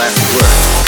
must 0.00 0.34
work. 0.34 0.79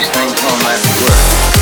These 0.00 0.08
things 0.08 0.40
home 0.40 0.62
after 0.62 1.04
work. 1.04 1.59